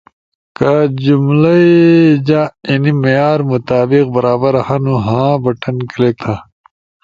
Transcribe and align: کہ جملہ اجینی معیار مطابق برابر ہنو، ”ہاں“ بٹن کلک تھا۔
کہ 0.57 0.73
جملہ 1.03 1.55
اجینی 2.19 2.91
معیار 3.01 3.39
مطابق 3.51 4.05
برابر 4.15 4.53
ہنو، 4.67 4.95
”ہاں“ 5.05 5.33
بٹن 5.43 5.77
کلک 5.91 6.15
تھا۔ 6.21 6.35